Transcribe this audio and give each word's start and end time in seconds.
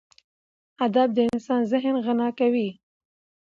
ادب 0.85 1.07
د 1.15 1.19
انسان 1.29 1.61
ذهن 1.71 1.95
غنا 2.05 2.27
کوي. 2.39 2.69